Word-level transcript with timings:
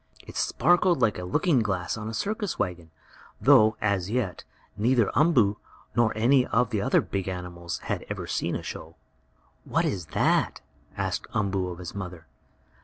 It 0.25 0.35
sparkled 0.35 0.99
like 0.99 1.19
a 1.19 1.23
looking 1.25 1.59
glass 1.59 1.95
on 1.95 2.09
a 2.09 2.13
circus 2.15 2.57
wagon, 2.57 2.89
though, 3.39 3.77
as 3.79 4.09
yet, 4.09 4.43
neither 4.75 5.11
Umboo, 5.13 5.57
nor 5.95 6.11
any 6.17 6.43
of 6.47 6.71
the 6.71 6.81
other 6.81 7.01
big 7.01 7.27
animals 7.27 7.77
had 7.85 8.03
ever 8.09 8.25
seen 8.25 8.55
a 8.55 8.63
show. 8.63 8.95
"What 9.63 9.85
is 9.85 10.07
that?" 10.17 10.59
asked 10.97 11.27
Umboo 11.35 11.67
of 11.67 11.77
his 11.77 11.93
mother. 11.93 12.25